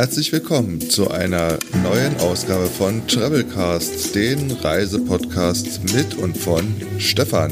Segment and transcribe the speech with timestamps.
[0.00, 6.64] Herzlich willkommen zu einer neuen Ausgabe von Travelcast, den Reisepodcast mit und von
[6.96, 7.50] Stefan.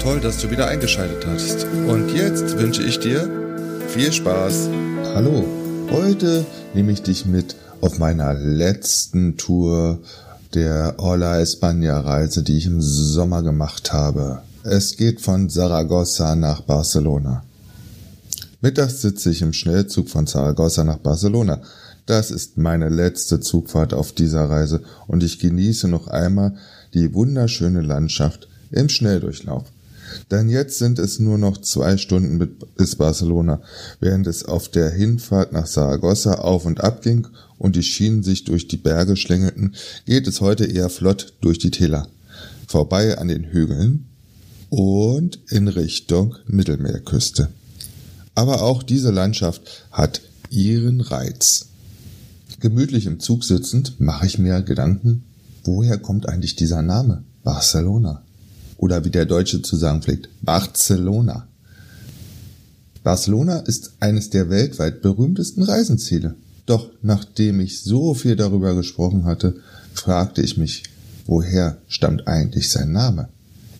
[0.00, 1.66] Toll, dass du wieder eingeschaltet hast.
[1.86, 3.30] Und jetzt wünsche ich dir
[3.86, 4.70] viel Spaß.
[5.14, 5.44] Hallo,
[5.92, 6.44] heute
[6.74, 10.00] nehme ich dich mit auf meiner letzten Tour
[10.54, 14.42] der Orla España Reise, die ich im Sommer gemacht habe.
[14.62, 17.44] Es geht von Saragossa nach Barcelona.
[18.60, 21.60] Mittags sitze ich im Schnellzug von Saragossa nach Barcelona.
[22.06, 26.54] Das ist meine letzte Zugfahrt auf dieser Reise und ich genieße noch einmal
[26.94, 29.64] die wunderschöne Landschaft im Schnelldurchlauf.
[30.30, 33.60] Denn jetzt sind es nur noch zwei Stunden bis Barcelona,
[34.00, 37.26] während es auf der Hinfahrt nach Saragossa auf und ab ging
[37.58, 39.74] und die Schienen sich durch die Berge schlängelten,
[40.06, 42.08] geht es heute eher flott durch die Täler,
[42.66, 44.06] vorbei an den Hügeln
[44.70, 47.48] und in Richtung Mittelmeerküste.
[48.34, 50.20] Aber auch diese Landschaft hat
[50.50, 51.66] ihren Reiz.
[52.60, 55.24] Gemütlich im Zug sitzend mache ich mir Gedanken,
[55.64, 58.23] woher kommt eigentlich dieser Name Barcelona?
[58.76, 61.46] Oder wie der Deutsche zu sagen pflegt, Barcelona.
[63.02, 66.34] Barcelona ist eines der weltweit berühmtesten Reisenziele.
[66.66, 69.56] Doch nachdem ich so viel darüber gesprochen hatte,
[69.92, 70.84] fragte ich mich,
[71.26, 73.28] woher stammt eigentlich sein Name?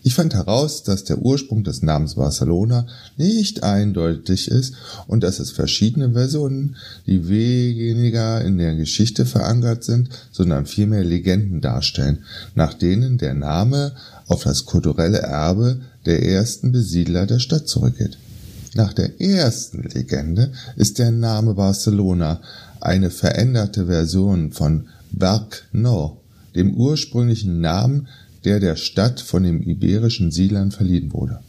[0.06, 4.75] Ich fand heraus, dass der Ursprung des Namens Barcelona nicht eindeutig ist
[5.06, 11.62] und dass es verschiedene Versionen, die weniger in der Geschichte verankert sind, sondern vielmehr Legenden
[11.62, 12.19] darstellen,
[12.55, 13.92] nach denen der Name
[14.27, 18.19] auf das kulturelle Erbe der ersten Besiedler der Stadt zurückgeht.
[18.75, 22.41] Nach der ersten Legende ist der Name Barcelona
[22.81, 26.21] eine veränderte Version von Berg No,
[26.54, 28.09] dem ursprünglichen Namen,
[28.44, 31.41] der der Stadt von den iberischen Siedlern verliehen wurde.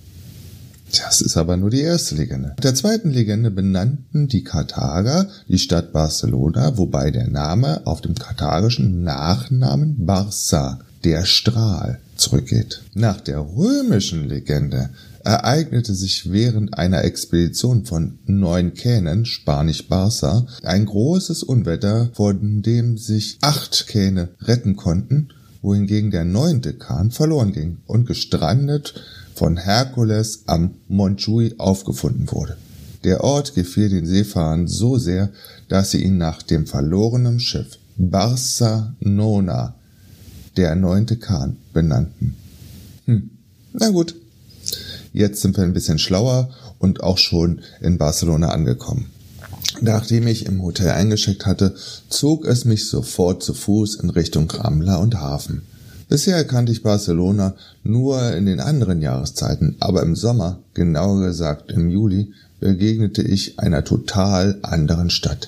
[0.91, 2.50] Das ist aber nur die erste Legende.
[2.50, 8.16] Nach der zweiten Legende benannten die Karthager die Stadt Barcelona, wobei der Name auf dem
[8.16, 12.81] karthagischen Nachnamen Barça, der Strahl, zurückgeht.
[12.95, 14.89] Nach der römischen Legende
[15.23, 22.97] ereignete sich während einer Expedition von neun Kähnen, spanisch Barça, ein großes Unwetter, von dem
[22.97, 25.29] sich acht Kähne retten konnten,
[25.61, 28.95] wohingegen der neunte Kahn verloren ging und gestrandet
[29.35, 32.57] von Herkules am Montjuy aufgefunden wurde.
[33.03, 35.29] Der Ort gefiel den Seefahrern so sehr,
[35.69, 39.75] dass sie ihn nach dem verlorenen Schiff Barcelona,
[40.57, 42.35] der neunte Kahn, benannten.
[43.05, 43.29] Hm,
[43.73, 44.16] na gut,
[45.16, 49.05] Jetzt sind wir ein bisschen schlauer und auch schon in Barcelona angekommen.
[49.79, 51.73] Nachdem ich im Hotel eingeschickt hatte,
[52.09, 55.61] zog es mich sofort zu Fuß in Richtung Rambla und Hafen.
[56.09, 61.89] Bisher kannte ich Barcelona nur in den anderen Jahreszeiten, aber im Sommer, genauer gesagt im
[61.89, 65.47] Juli, begegnete ich einer total anderen Stadt.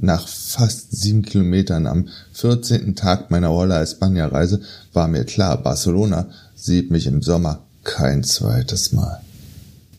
[0.00, 2.94] Nach fast sieben Kilometern am 14.
[2.94, 4.60] Tag meiner Roller España Reise
[4.92, 9.20] war mir klar, Barcelona sieht mich im Sommer kein zweites Mal.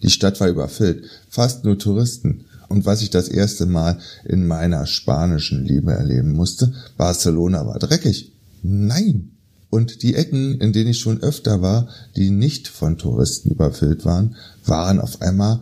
[0.02, 2.46] Die Stadt war überfüllt, fast nur Touristen.
[2.70, 8.32] Und was ich das erste Mal in meiner spanischen Liebe erleben musste, Barcelona war dreckig.
[8.64, 9.32] Nein!
[9.70, 14.36] Und die Ecken, in denen ich schon öfter war, die nicht von Touristen überfüllt waren,
[14.66, 15.60] waren auf einmal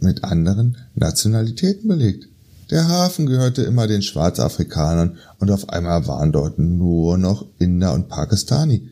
[0.00, 2.29] mit anderen Nationalitäten belegt.
[2.70, 8.08] Der Hafen gehörte immer den Schwarzafrikanern und auf einmal waren dort nur noch Inder und
[8.08, 8.88] Pakistani.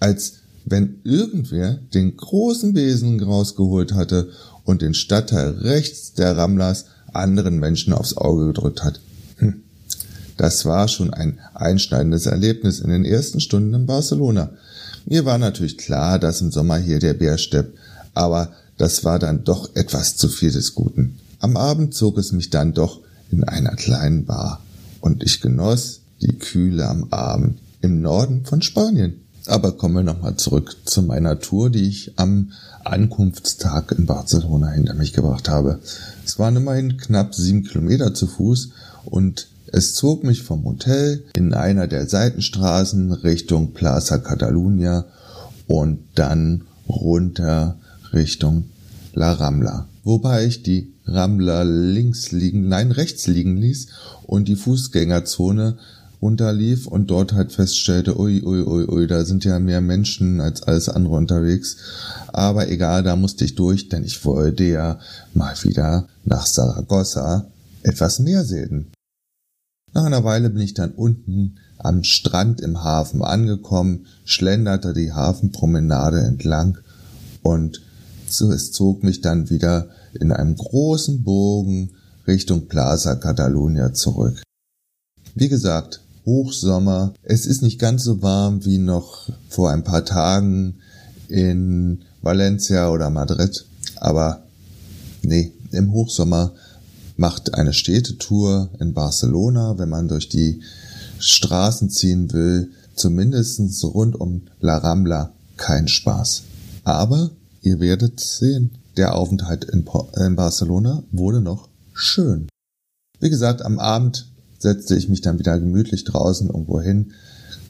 [0.00, 0.34] Als
[0.64, 4.30] wenn irgendwer den großen Besen rausgeholt hatte
[4.64, 9.00] und den Stadtteil rechts der Ramlas anderen Menschen aufs Auge gedrückt hat.
[9.36, 9.62] Hm.
[10.36, 14.50] Das war schon ein einschneidendes Erlebnis in den ersten Stunden in Barcelona.
[15.04, 17.78] Mir war natürlich klar, dass im Sommer hier der Bär steppt,
[18.14, 21.18] aber das war dann doch etwas zu viel des Guten.
[21.38, 23.00] Am Abend zog es mich dann doch
[23.32, 24.60] in einer kleinen Bar
[25.00, 29.14] und ich genoss die Kühle am Abend im Norden von Spanien.
[29.46, 32.52] Aber kommen wir nochmal zurück zu meiner Tour, die ich am
[32.84, 35.80] Ankunftstag in Barcelona hinter mich gebracht habe.
[36.24, 38.70] Es waren immerhin knapp sieben Kilometer zu Fuß
[39.04, 45.06] und es zog mich vom Hotel in einer der Seitenstraßen Richtung Plaza Catalunya
[45.66, 47.78] und dann runter
[48.12, 48.66] Richtung
[49.14, 49.88] La Rambla.
[50.04, 53.88] Wobei ich die Rambla links liegen, nein, rechts liegen ließ
[54.24, 55.78] und die Fußgängerzone
[56.20, 60.62] runterlief und dort halt feststellte, ui, ui, ui, ui, da sind ja mehr Menschen als
[60.62, 61.76] alles andere unterwegs.
[62.28, 64.98] Aber egal, da musste ich durch, denn ich wollte ja
[65.34, 67.46] mal wieder nach Saragossa
[67.82, 68.92] etwas mehr sehen.
[69.92, 76.20] Nach einer Weile bin ich dann unten am Strand im Hafen angekommen, schlenderte die Hafenpromenade
[76.20, 76.78] entlang
[77.42, 77.82] und
[78.32, 79.88] so, es zog mich dann wieder
[80.18, 81.90] in einem großen Bogen
[82.26, 84.42] Richtung Plaza Catalunya zurück.
[85.34, 87.14] Wie gesagt, Hochsommer.
[87.22, 90.76] Es ist nicht ganz so warm wie noch vor ein paar Tagen
[91.28, 93.64] in Valencia oder Madrid,
[93.96, 94.42] aber
[95.22, 96.52] nee, im Hochsommer
[97.16, 100.60] macht eine Städtetour in Barcelona, wenn man durch die
[101.18, 106.42] Straßen ziehen will, zumindest rund um La Rambla kein Spaß.
[106.84, 107.30] Aber
[107.62, 112.48] ihr werdet sehen, der Aufenthalt in, in Barcelona wurde noch schön.
[113.20, 114.26] Wie gesagt, am Abend
[114.58, 117.12] setzte ich mich dann wieder gemütlich draußen irgendwo hin,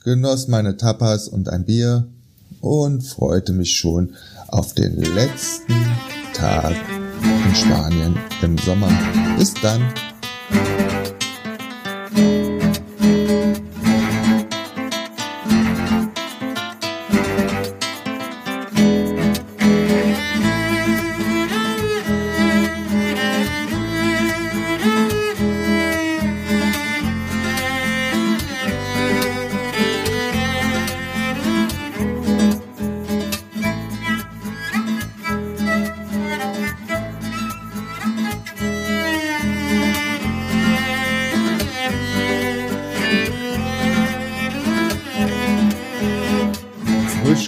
[0.03, 2.09] genoss meine Tapas und ein Bier
[2.61, 4.15] und freute mich schon
[4.49, 5.75] auf den letzten
[6.35, 6.75] Tag
[7.47, 8.91] in Spanien im Sommer.
[9.39, 9.83] Bis dann.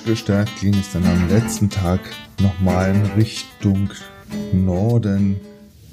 [0.05, 2.01] Gestärkt ging es dann am letzten Tag
[2.41, 3.89] nochmal in Richtung
[4.53, 5.37] Norden.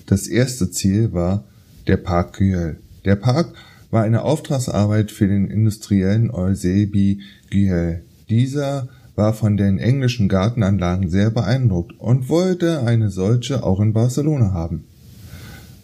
[0.05, 1.45] Das erste Ziel war
[1.87, 2.77] der Park Güell.
[3.05, 3.53] Der Park
[3.89, 8.03] war eine Auftragsarbeit für den Industriellen Eusebi Güell.
[8.29, 14.51] Dieser war von den englischen Gartenanlagen sehr beeindruckt und wollte eine solche auch in Barcelona
[14.51, 14.85] haben.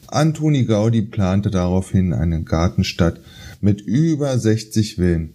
[0.08, 3.20] Antoni Gaudi plante daraufhin eine Gartenstadt
[3.62, 5.34] mit über 60 Villen.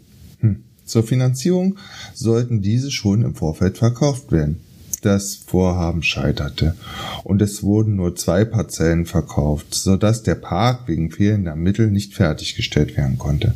[0.92, 1.78] Zur Finanzierung
[2.12, 4.60] sollten diese schon im Vorfeld verkauft werden.
[5.00, 6.76] Das Vorhaben scheiterte
[7.24, 12.12] und es wurden nur zwei Parzellen verkauft, so dass der Park wegen fehlender Mittel nicht
[12.12, 13.54] fertiggestellt werden konnte.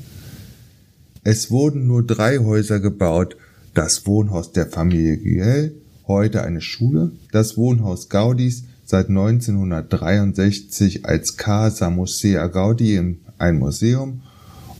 [1.25, 3.37] Es wurden nur drei Häuser gebaut,
[3.75, 5.75] das Wohnhaus der Familie Güell,
[6.07, 12.99] heute eine Schule, das Wohnhaus Gaudis, seit 1963 als Casa Musea Gaudi
[13.37, 14.23] ein Museum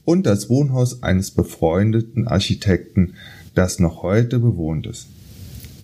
[0.07, 3.15] und das Wohnhaus eines befreundeten Architekten,
[3.55, 5.09] das noch heute bewohnt ist.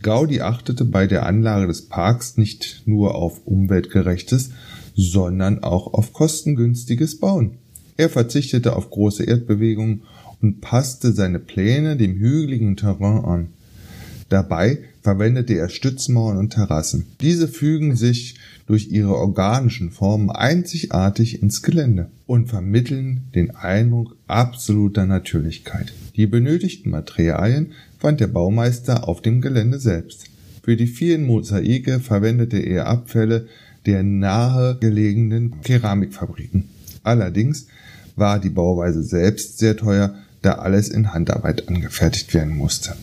[0.00, 4.50] Gaudi achtete bei der Anlage des Parks nicht nur auf umweltgerechtes,
[4.94, 7.58] sondern auch auf kostengünstiges Bauen.
[7.96, 10.02] Er verzichtete auf große Erdbewegungen
[10.40, 13.48] und passte seine Pläne dem hügeligen Terrain an.
[14.28, 17.06] Dabei verwendete er Stützmauern und Terrassen.
[17.20, 25.04] Diese fügen sich durch ihre organischen Formen einzigartig ins Gelände und vermitteln den Eindruck absoluter
[25.04, 25.92] Natürlichkeit.
[26.16, 30.26] Die benötigten Materialien fand der Baumeister auf dem Gelände selbst.
[30.62, 33.48] Für die vielen Mosaike verwendete er Abfälle
[33.84, 36.68] der nahe gelegenen Keramikfabriken.
[37.02, 37.66] Allerdings
[38.14, 42.94] war die Bauweise selbst sehr teuer, da alles in Handarbeit angefertigt werden musste.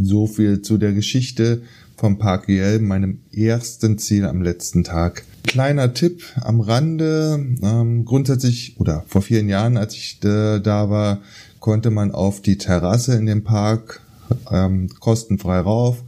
[0.00, 1.62] So viel zu der Geschichte
[1.96, 5.24] vom Park Güell, meinem ersten Ziel am letzten Tag.
[5.44, 11.22] Kleiner Tipp am Rande, ähm, grundsätzlich oder vor vielen Jahren, als ich äh, da war,
[11.60, 14.02] konnte man auf die Terrasse in dem Park
[14.50, 16.04] ähm, kostenfrei rauf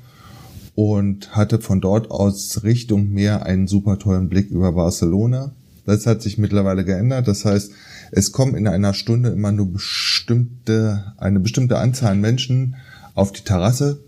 [0.74, 5.52] und hatte von dort aus Richtung Meer einen super tollen Blick über Barcelona.
[5.86, 7.26] Das hat sich mittlerweile geändert.
[7.26, 7.72] Das heißt,
[8.10, 12.76] es kommen in einer Stunde immer nur bestimmte, eine bestimmte Anzahl an Menschen
[13.18, 14.00] auf die Terrasse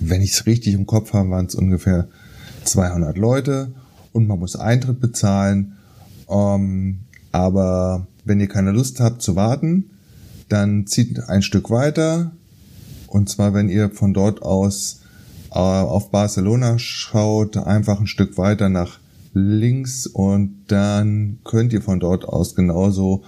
[0.00, 2.08] wenn ich es richtig im Kopf habe, waren es ungefähr
[2.64, 3.72] 200 Leute
[4.12, 5.76] und man muss Eintritt bezahlen.
[6.28, 7.00] Ähm,
[7.32, 9.90] aber wenn ihr keine Lust habt zu warten,
[10.48, 12.32] dann zieht ein Stück weiter.
[13.06, 15.00] Und zwar, wenn ihr von dort aus
[15.50, 18.98] äh, auf Barcelona schaut, einfach ein Stück weiter nach
[19.32, 23.22] links und dann könnt ihr von dort aus genauso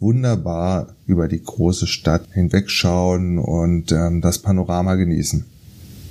[0.00, 5.44] wunderbar über die große Stadt hinwegschauen und ähm, das Panorama genießen.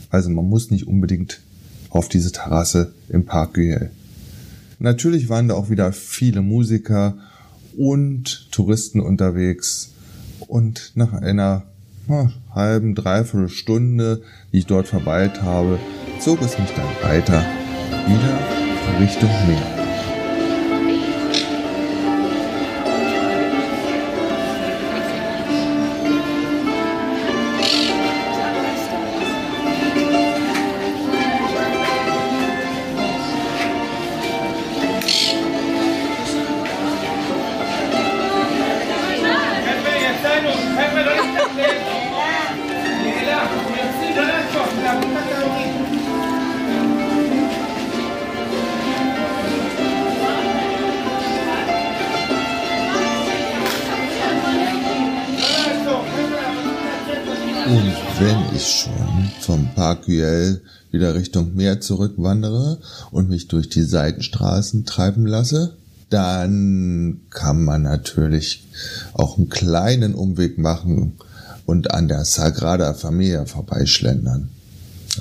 [0.09, 1.41] Also man muss nicht unbedingt
[1.89, 3.91] auf diese Terrasse im Park Güell.
[4.79, 7.15] Natürlich waren da auch wieder viele Musiker
[7.77, 9.91] und Touristen unterwegs
[10.47, 11.63] und nach einer
[12.07, 15.79] na, halben, dreiviertel Stunde, die ich dort verweilt habe,
[16.19, 17.43] zog es mich dann weiter
[18.07, 19.74] wieder Richtung Meer.
[60.05, 62.79] Güell wieder Richtung Meer zurückwandere
[63.11, 65.75] und mich durch die Seitenstraßen treiben lasse,
[66.09, 68.65] dann kann man natürlich
[69.13, 71.13] auch einen kleinen Umweg machen
[71.65, 74.49] und an der Sagrada Familia vorbeischlendern.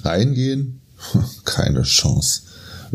[0.03, 0.81] Reingehen?
[1.45, 2.43] Keine Chance.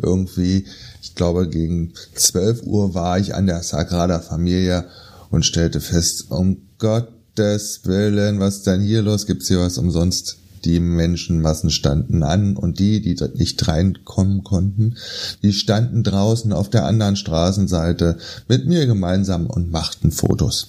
[0.01, 0.65] Irgendwie,
[1.01, 4.85] ich glaube, gegen 12 Uhr war ich an der Sagrada Familia
[5.29, 9.25] und stellte fest, um Gottes Willen, was ist denn hier los?
[9.25, 10.37] Gibt's hier was umsonst?
[10.65, 14.95] Die Menschenmassen standen an und die, die dort nicht reinkommen konnten,
[15.41, 20.67] die standen draußen auf der anderen Straßenseite mit mir gemeinsam und machten Fotos.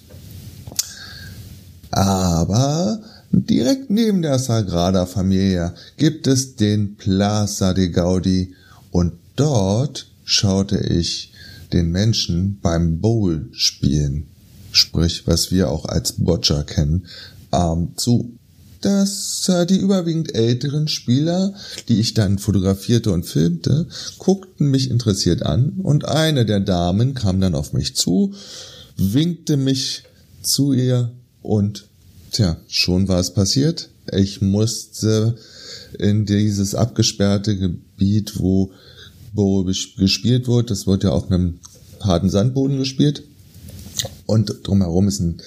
[1.91, 3.01] Aber
[3.33, 8.55] direkt neben der Sagrada Familia gibt es den Plaza de Gaudi
[8.91, 11.33] und dort schaute ich
[11.73, 14.27] den Menschen beim Bowl spielen,
[14.73, 17.07] sprich was wir auch als Boccia kennen,
[17.53, 18.33] ähm, zu.
[18.81, 21.55] Dass äh, die überwiegend älteren Spieler,
[21.89, 23.87] die ich dann fotografierte und filmte,
[24.19, 28.35] guckten mich interessiert an und eine der Damen kam dann auf mich zu,
[28.97, 30.05] winkte mich
[30.43, 31.11] zu ihr
[31.43, 31.87] und
[32.33, 33.91] tja, schon war es passiert.
[34.13, 35.37] Ich musste
[35.99, 38.73] in dieses abgesperrte Gebiet, wo
[39.33, 40.71] wo gespielt wird.
[40.71, 41.59] Das wird ja auf einem
[42.01, 43.23] harten Sandboden gespielt.
[44.27, 45.43] Und drumherum ist ein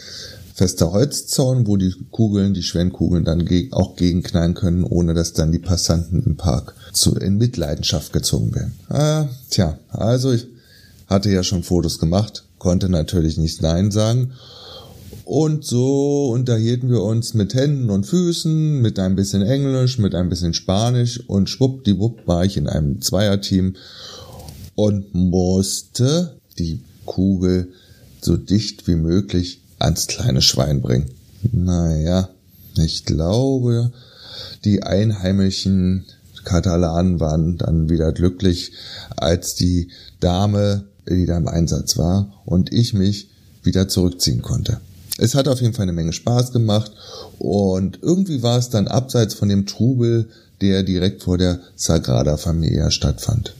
[0.53, 5.59] fester Holzzaun, wo die Kugeln, die Schwemmkugeln dann auch gegenknallen können, ohne dass dann die
[5.59, 8.73] Passanten im Park zu, in Mitleidenschaft gezogen werden.
[8.89, 10.47] Ah, tja, also ich
[11.07, 14.33] hatte ja schon Fotos gemacht, konnte natürlich nicht Nein sagen
[15.25, 20.29] und so unterhielten wir uns mit Händen und Füßen, mit ein bisschen Englisch, mit ein
[20.29, 23.75] bisschen Spanisch und schwuppdiwupp war ich in einem Zweierteam
[24.75, 27.69] und musste die Kugel
[28.21, 31.11] so dicht wie möglich ans kleine Schwein bringen.
[31.51, 32.29] Naja,
[32.77, 33.91] ich glaube,
[34.65, 36.05] die einheimischen
[36.43, 38.71] Katalanen waren dann wieder glücklich,
[39.15, 43.29] als die Dame wieder im Einsatz war und ich mich
[43.61, 44.79] wieder zurückziehen konnte
[45.17, 46.91] es hat auf jeden Fall eine Menge Spaß gemacht
[47.39, 50.29] und irgendwie war es dann abseits von dem Trubel,
[50.61, 53.53] der direkt vor der Sagrada Familia stattfand.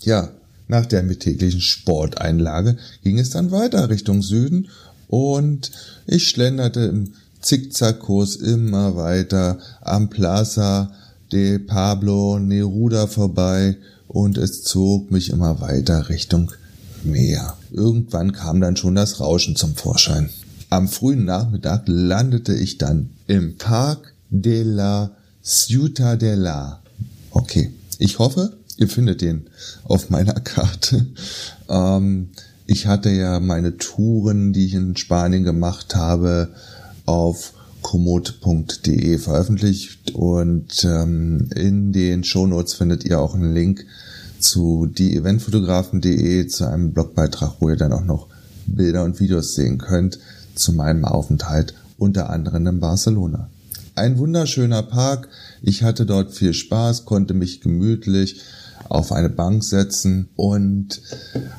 [0.00, 0.30] Ja,
[0.68, 4.68] nach der mittäglichen Sporteinlage ging es dann weiter Richtung Süden
[5.08, 5.70] und
[6.06, 10.92] ich schlenderte im Zickzackkurs immer weiter am Plaza
[11.32, 13.76] de Pablo Neruda vorbei
[14.08, 16.52] und es zog mich immer weiter Richtung
[17.04, 17.56] Meer.
[17.72, 20.30] Irgendwann kam dann schon das Rauschen zum Vorschein.
[20.70, 25.10] Am frühen Nachmittag landete ich dann im Park de la
[25.42, 26.80] Ciutadella.
[27.32, 29.46] Okay, ich hoffe, ihr findet den
[29.84, 31.06] auf meiner Karte.
[31.68, 32.30] Ähm,
[32.66, 36.48] ich hatte ja meine Touren, die ich in Spanien gemacht habe,
[37.06, 37.52] auf
[37.82, 43.84] komoot.de veröffentlicht und ähm, in den Shownotes findet ihr auch einen Link
[44.38, 48.28] zu dieeventfotografen.de zu einem Blogbeitrag, wo ihr dann auch noch
[48.66, 50.18] Bilder und Videos sehen könnt
[50.54, 53.48] zu meinem Aufenthalt unter anderem in Barcelona.
[53.94, 55.28] Ein wunderschöner Park.
[55.60, 58.40] Ich hatte dort viel Spaß, konnte mich gemütlich
[58.88, 61.00] auf eine Bank setzen und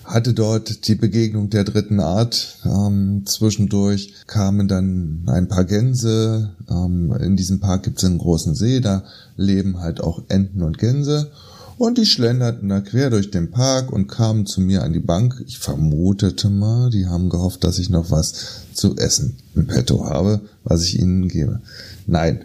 [0.03, 2.59] hatte dort die Begegnung der dritten Art.
[2.65, 6.55] Ähm, zwischendurch kamen dann ein paar Gänse.
[6.69, 9.03] Ähm, in diesem Park gibt es einen großen See, da
[9.35, 11.31] leben halt auch Enten und Gänse
[11.77, 15.43] und die schlenderten da quer durch den Park und kamen zu mir an die Bank.
[15.47, 20.41] Ich vermutete mal, die haben gehofft, dass ich noch was zu essen im Petto habe,
[20.63, 21.61] was ich ihnen gebe.
[22.05, 22.41] Nein,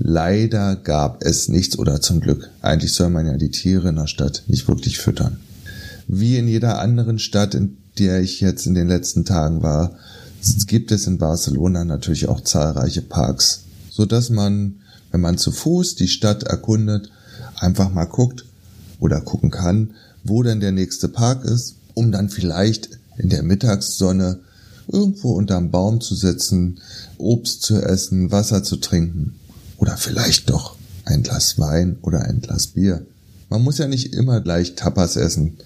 [0.00, 2.50] leider gab es nichts oder zum Glück.
[2.62, 5.38] Eigentlich soll man ja die Tiere in der Stadt nicht wirklich füttern.
[6.08, 9.92] Wie in jeder anderen Stadt, in der ich jetzt in den letzten Tagen war,
[10.66, 14.76] gibt es in Barcelona natürlich auch zahlreiche Parks, so dass man,
[15.12, 17.10] wenn man zu Fuß die Stadt erkundet,
[17.56, 18.46] einfach mal guckt
[19.00, 19.90] oder gucken kann,
[20.24, 22.88] wo denn der nächste Park ist, um dann vielleicht
[23.18, 24.40] in der Mittagssonne
[24.88, 26.80] irgendwo unterm Baum zu sitzen,
[27.18, 29.34] Obst zu essen, Wasser zu trinken
[29.80, 33.04] oder vielleicht doch ein Glas Wein oder ein Glas Bier.
[33.48, 35.56] Man muss ja nicht immer gleich Tapas essen.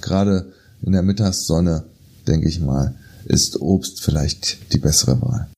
[0.00, 1.84] Gerade in der Mittagssonne,
[2.26, 2.94] denke ich mal,
[3.26, 5.48] ist Obst vielleicht die bessere Wahl.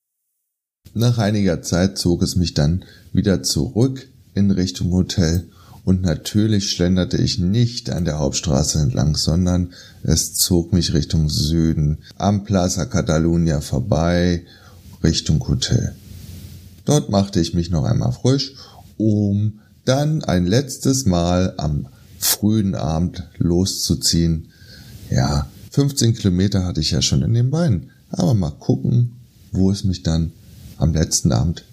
[0.95, 5.45] Nach einiger Zeit zog es mich dann wieder zurück in Richtung Hotel
[5.85, 11.99] und natürlich schlenderte ich nicht an der Hauptstraße entlang, sondern es zog mich Richtung Süden,
[12.17, 14.45] am Plaza Catalunya vorbei,
[15.05, 15.95] Richtung Hotel.
[16.87, 18.55] Dort machte ich mich noch einmal frisch,
[18.97, 21.89] um dann ein letztes Mal am
[22.19, 24.49] frühen Abend loszuziehen.
[25.11, 29.13] Ja, 15 Kilometer hatte ich ja schon in den Beinen, aber mal gucken,
[29.53, 30.33] wo es mich dann
[30.79, 31.65] am letzten Abend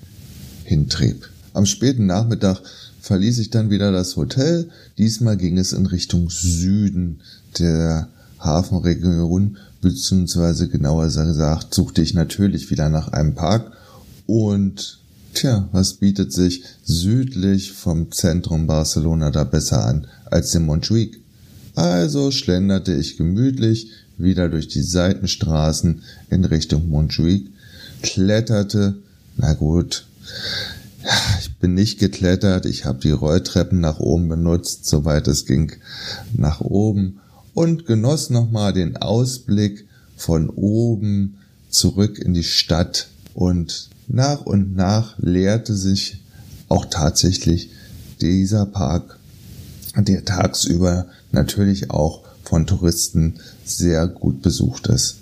[0.65, 1.29] hintrieb.
[1.53, 2.61] Am späten Nachmittag
[3.01, 4.69] verließ ich dann wieder das Hotel.
[4.97, 7.21] Diesmal ging es in Richtung Süden
[7.59, 8.07] der
[8.39, 13.71] Hafenregion, beziehungsweise genauer gesagt, suchte ich natürlich wieder nach einem Park
[14.25, 15.02] und
[15.33, 21.19] tja, was bietet sich südlich vom Zentrum Barcelona da besser an als den Montjuic?
[21.75, 27.47] Also schlenderte ich gemütlich wieder durch die Seitenstraßen in Richtung Montjuic,
[28.01, 28.95] kletterte,
[29.37, 30.05] na gut,
[31.39, 35.71] ich bin nicht geklettert, ich habe die Rolltreppen nach oben benutzt, soweit es ging,
[36.33, 37.19] nach oben
[37.53, 41.37] und genoss nochmal den Ausblick von oben
[41.69, 46.23] zurück in die Stadt und nach und nach leerte sich
[46.69, 47.69] auch tatsächlich
[48.21, 49.19] dieser Park,
[49.95, 55.17] der tagsüber natürlich auch von Touristen sehr gut besucht ist.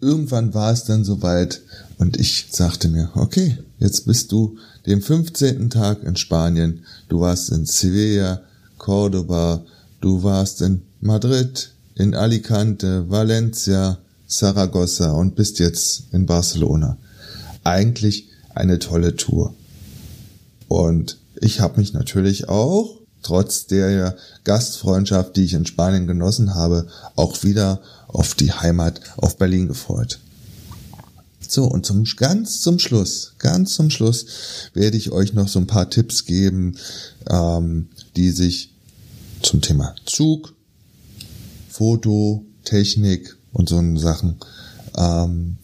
[0.00, 1.62] Irgendwann war es dann soweit
[1.98, 5.70] und ich sagte mir, okay, jetzt bist du den 15.
[5.70, 8.42] Tag in Spanien, du warst in Sevilla,
[8.76, 9.64] Cordoba,
[10.00, 16.98] du warst in Madrid, in Alicante, Valencia, Saragossa und bist jetzt in Barcelona.
[17.64, 19.54] Eigentlich eine tolle Tour.
[20.68, 26.86] Und ich habe mich natürlich auch, trotz der Gastfreundschaft, die ich in Spanien genossen habe,
[27.14, 30.20] auch wieder auf die Heimat, auf Berlin gefreut.
[31.48, 34.26] So, und zum, ganz zum Schluss, ganz zum Schluss
[34.74, 36.76] werde ich euch noch so ein paar Tipps geben,
[37.28, 38.72] ähm, die sich
[39.42, 40.54] zum Thema Zug,
[41.68, 44.36] Foto, Technik und so Sachen,
[44.98, 45.56] ähm,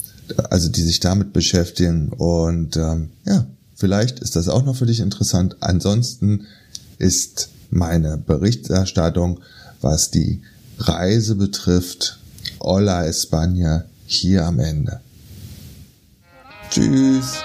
[0.49, 2.09] also die sich damit beschäftigen.
[2.09, 5.57] Und ähm, ja, vielleicht ist das auch noch für dich interessant.
[5.61, 6.47] Ansonsten
[6.99, 9.41] ist meine Berichterstattung,
[9.83, 10.41] was die
[10.79, 12.19] Reise betrifft,
[12.61, 15.01] Hola España hier am Ende.
[16.71, 17.43] Tschüss.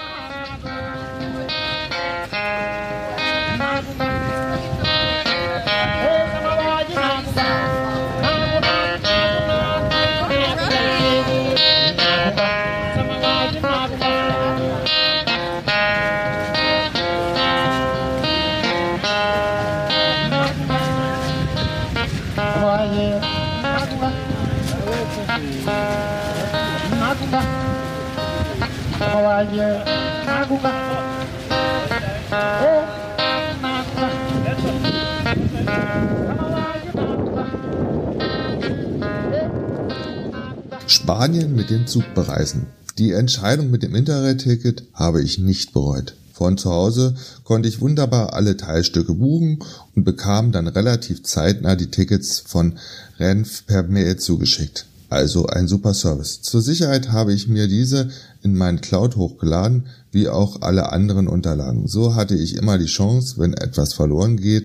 [40.88, 42.68] Spanien mit dem Zug bereisen.
[42.98, 46.16] Die Entscheidung mit dem Interrail-Ticket habe ich nicht bereut.
[46.32, 49.60] Von zu Hause konnte ich wunderbar alle Teilstücke buchen
[49.96, 52.80] und bekam dann relativ zeitnah die Tickets von
[53.20, 54.86] Renf per Mail zugeschickt.
[55.10, 56.42] Also ein super Service.
[56.42, 58.10] Zur Sicherheit habe ich mir diese
[58.42, 61.88] in meinen Cloud hochgeladen, wie auch alle anderen Unterlagen.
[61.88, 64.64] So hatte ich immer die Chance, wenn etwas verloren geht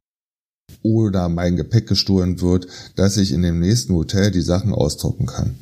[0.83, 5.57] oder mein Gepäck gestohlen wird, dass ich in dem nächsten Hotel die Sachen ausdrucken kann.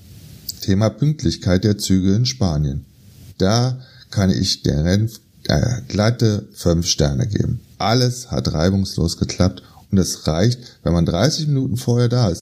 [0.71, 2.85] Thema Pünktlichkeit der Züge in Spanien.
[3.39, 3.81] Da
[4.13, 7.59] kann ich der Renf äh, glatte fünf Sterne geben.
[7.79, 12.39] Alles hat reibungslos geklappt und es reicht, wenn man 30 Minuten vorher da ist.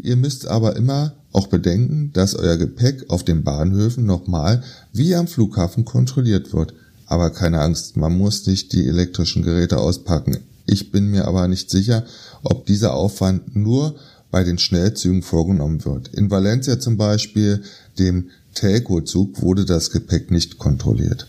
[0.00, 5.26] Ihr müsst aber immer auch bedenken, dass euer Gepäck auf den Bahnhöfen nochmal wie am
[5.26, 6.72] Flughafen kontrolliert wird.
[7.06, 10.38] Aber keine Angst, man muss nicht die elektrischen Geräte auspacken.
[10.66, 12.04] Ich bin mir aber nicht sicher,
[12.44, 13.96] ob dieser Aufwand nur
[14.30, 16.08] bei den Schnellzügen vorgenommen wird.
[16.08, 17.62] In Valencia zum Beispiel,
[17.98, 21.26] dem Telco-Zug, wurde das Gepäck nicht kontrolliert.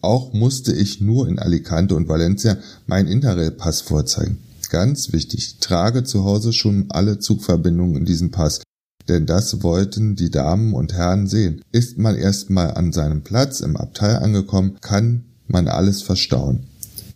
[0.00, 4.38] Auch musste ich nur in Alicante und Valencia meinen Interrail-Pass vorzeigen.
[4.70, 8.60] Ganz wichtig, trage zu Hause schon alle Zugverbindungen in diesem Pass,
[9.08, 11.62] denn das wollten die Damen und Herren sehen.
[11.72, 16.64] Ist man erstmal an seinem Platz im Abteil angekommen, kann man alles verstauen.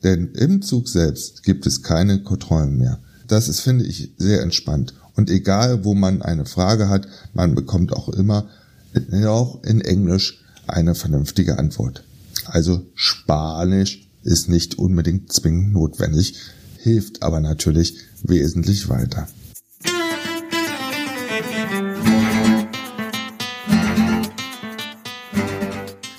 [0.03, 3.01] Denn im Zug selbst gibt es keine Kontrollen mehr.
[3.27, 4.95] Das ist, finde ich, sehr entspannt.
[5.21, 8.49] Und egal, wo man eine Frage hat, man bekommt auch immer,
[9.27, 12.05] auch in Englisch, eine vernünftige Antwort.
[12.47, 16.37] Also Spanisch ist nicht unbedingt zwingend notwendig,
[16.79, 19.29] hilft aber natürlich wesentlich weiter.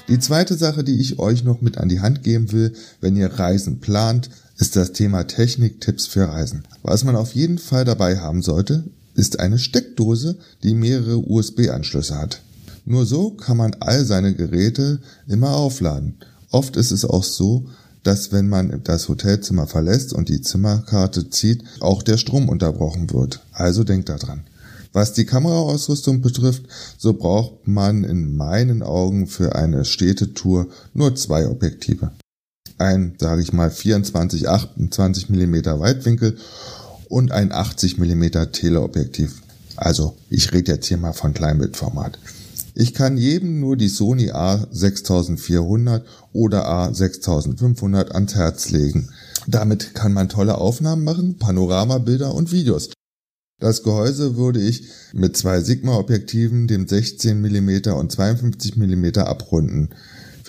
[0.09, 3.33] Die zweite Sache, die ich euch noch mit an die Hand geben will, wenn ihr
[3.33, 4.29] Reisen plant,
[4.61, 6.65] ist das Thema Techniktipps für Reisen.
[6.83, 8.83] Was man auf jeden Fall dabei haben sollte,
[9.15, 12.43] ist eine Steckdose, die mehrere USB-Anschlüsse hat.
[12.85, 16.17] Nur so kann man all seine Geräte immer aufladen.
[16.51, 17.65] Oft ist es auch so,
[18.03, 23.39] dass wenn man das Hotelzimmer verlässt und die Zimmerkarte zieht, auch der Strom unterbrochen wird.
[23.53, 24.43] Also denkt daran.
[24.93, 26.65] Was die Kameraausrüstung betrifft,
[26.99, 32.11] so braucht man in meinen Augen für eine Städtetour nur zwei Objektive.
[32.81, 36.37] Ein, sage ich mal, 24, 28 mm Weitwinkel
[37.09, 39.41] und ein 80 mm Teleobjektiv.
[39.75, 42.17] Also ich rede jetzt hier mal von Kleinbildformat.
[42.73, 46.01] Ich kann jedem nur die Sony A6400
[46.33, 49.09] oder A6500 ans Herz legen.
[49.47, 52.89] Damit kann man tolle Aufnahmen machen, Panoramabilder und Videos.
[53.59, 59.89] Das Gehäuse würde ich mit zwei Sigma-Objektiven, dem 16 mm und 52 mm abrunden.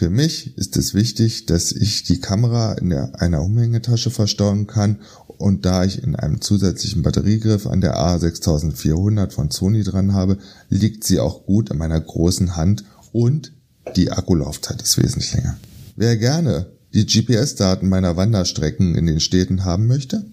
[0.02, 5.64] Für mich ist es wichtig, dass ich die Kamera in einer Umhängetasche verstauen kann und
[5.64, 10.38] da ich in einem zusätzlichen Batteriegriff an der A6400 von Sony dran habe,
[10.68, 13.52] liegt sie auch gut in meiner großen Hand und
[13.94, 15.56] die Akkulaufzeit ist wesentlich länger.
[15.94, 20.24] Wer gerne die GPS-Daten meiner Wanderstrecken in den Städten haben möchte,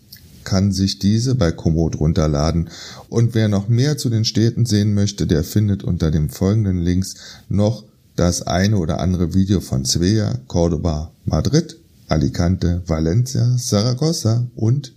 [0.46, 2.72] kann sich diese bei Komoot runterladen.
[3.08, 7.14] Und wer noch mehr zu den Städten sehen möchte, der findet unter den folgenden Links
[7.50, 7.84] noch
[8.20, 11.78] das eine oder andere Video von Svea, Cordoba, Madrid,
[12.10, 14.92] Alicante, Valencia, Saragossa und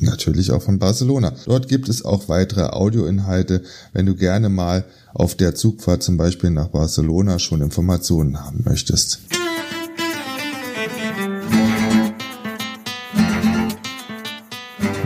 [0.00, 1.32] natürlich auch von Barcelona.
[1.46, 6.50] Dort gibt es auch weitere Audioinhalte, wenn du gerne mal auf der Zugfahrt zum Beispiel
[6.50, 9.20] nach Barcelona schon Informationen haben möchtest.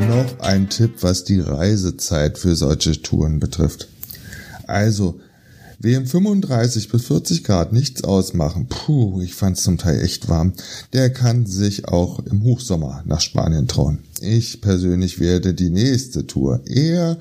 [0.09, 3.88] Noch ein Tipp, was die Reisezeit für solche Touren betrifft.
[4.67, 5.21] Also,
[5.83, 10.53] wem 35 bis 40 Grad nichts ausmachen, puh, ich fand's zum Teil echt warm,
[10.92, 13.99] der kann sich auch im Hochsommer nach Spanien trauen.
[14.21, 17.18] Ich persönlich werde die nächste Tour eher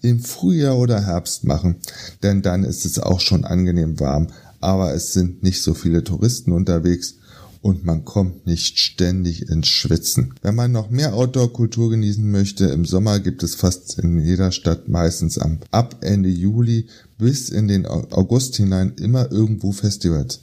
[0.00, 1.76] im Frühjahr oder Herbst machen,
[2.22, 4.28] denn dann ist es auch schon angenehm warm,
[4.60, 7.17] aber es sind nicht so viele Touristen unterwegs
[7.60, 10.34] und man kommt nicht ständig ins Schwitzen.
[10.42, 14.88] Wenn man noch mehr Outdoor-Kultur genießen möchte, im Sommer gibt es fast in jeder Stadt
[14.88, 16.86] meistens am, ab Ende Juli
[17.18, 20.40] bis in den August hinein immer irgendwo Festivals.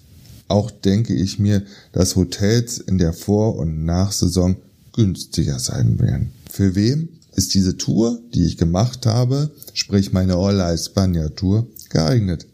[0.47, 4.57] Auch denke ich mir, dass Hotels in der Vor- und Nachsaison
[4.93, 6.31] günstiger sein werden.
[6.49, 12.45] Für wem ist diese Tour, die ich gemacht habe, sprich meine Hola España Tour, geeignet?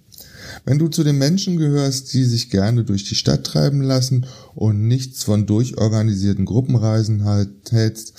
[0.63, 4.87] Wenn du zu den Menschen gehörst, die sich gerne durch die Stadt treiben lassen und
[4.87, 8.13] nichts von durchorganisierten Gruppenreisen halt hältst,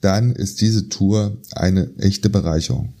[0.00, 2.92] dann ist diese Tour eine echte Bereicherung.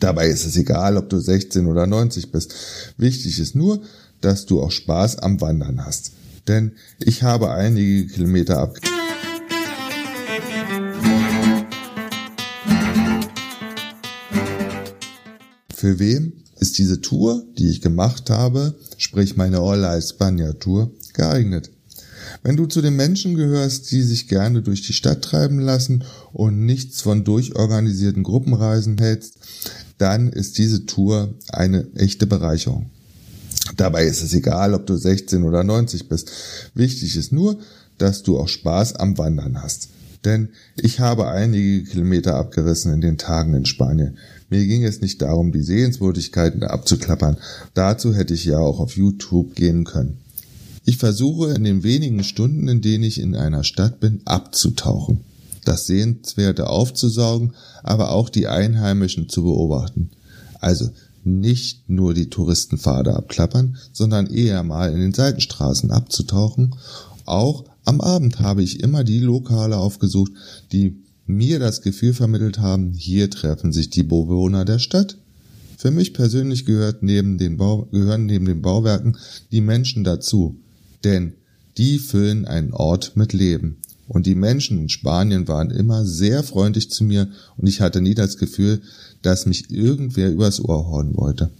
[0.00, 2.54] Dabei ist es egal, ob du 16 oder 90 bist.
[2.96, 3.80] Wichtig ist nur,
[4.20, 6.12] dass du auch Spaß am Wandern hast.
[6.48, 8.76] Denn ich habe einige Kilometer ab.
[15.74, 21.70] Für wem ist diese Tour, die ich gemacht habe, sprich meine Hola España Tour, geeignet.
[22.42, 26.64] Wenn du zu den Menschen gehörst, die sich gerne durch die Stadt treiben lassen und
[26.64, 29.38] nichts von durchorganisierten Gruppenreisen hältst,
[29.98, 32.90] dann ist diese Tour eine echte Bereicherung.
[33.76, 36.30] Dabei ist es egal, ob du 16 oder 90 bist.
[36.74, 37.58] Wichtig ist nur,
[37.98, 39.88] dass du auch Spaß am Wandern hast.
[40.24, 44.18] Denn ich habe einige Kilometer abgerissen in den Tagen in Spanien.
[44.50, 47.36] Mir ging es nicht darum, die Sehenswürdigkeiten abzuklappern.
[47.74, 50.18] Dazu hätte ich ja auch auf YouTube gehen können.
[50.84, 55.20] Ich versuche in den wenigen Stunden, in denen ich in einer Stadt bin, abzutauchen,
[55.64, 57.52] das Sehenswerte aufzusaugen,
[57.84, 60.10] aber auch die Einheimischen zu beobachten.
[60.60, 60.90] Also
[61.22, 66.74] nicht nur die Touristenpfade abklappern, sondern eher mal in den Seitenstraßen abzutauchen.
[67.24, 70.32] Auch am Abend habe ich immer die Lokale aufgesucht,
[70.72, 70.96] die
[71.36, 75.16] mir das Gefühl vermittelt haben, hier treffen sich die Bewohner der Stadt.
[75.76, 79.16] Für mich persönlich gehört neben den Bau, gehören neben den Bauwerken
[79.50, 80.56] die Menschen dazu,
[81.04, 81.34] denn
[81.78, 83.78] die füllen einen Ort mit Leben.
[84.06, 88.14] Und die Menschen in Spanien waren immer sehr freundlich zu mir und ich hatte nie
[88.14, 88.82] das Gefühl,
[89.22, 91.50] dass mich irgendwer übers Ohr hauen wollte.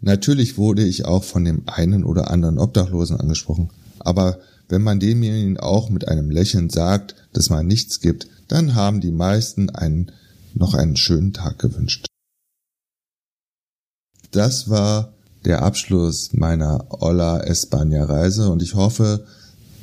[0.00, 4.38] Natürlich wurde ich auch von dem einen oder anderen Obdachlosen angesprochen, aber
[4.68, 9.12] wenn man demjenigen auch mit einem Lächeln sagt, dass man nichts gibt, dann haben die
[9.12, 10.12] meisten einen
[10.52, 12.04] noch einen schönen Tag gewünscht.
[14.30, 15.14] Das war
[15.46, 19.26] der Abschluss meiner Olla España Reise und ich hoffe,